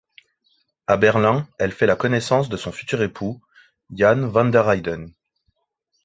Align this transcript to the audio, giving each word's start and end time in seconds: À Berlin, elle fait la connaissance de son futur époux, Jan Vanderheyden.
À 0.87 0.97
Berlin, 0.97 1.47
elle 1.59 1.71
fait 1.73 1.85
la 1.85 1.95
connaissance 1.95 2.49
de 2.49 2.57
son 2.57 2.71
futur 2.71 3.03
époux, 3.03 3.39
Jan 3.93 4.27
Vanderheyden. 4.27 5.13